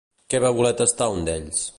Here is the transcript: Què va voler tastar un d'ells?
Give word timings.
Què 0.33 0.39
va 0.45 0.51
voler 0.59 0.71
tastar 0.79 1.09
un 1.19 1.27
d'ells? 1.29 1.65